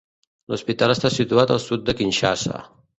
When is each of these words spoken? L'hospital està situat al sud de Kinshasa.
L'hospital 0.53 0.95
està 0.95 1.13
situat 1.19 1.55
al 1.57 1.63
sud 1.69 1.87
de 1.91 1.99
Kinshasa. 2.03 2.69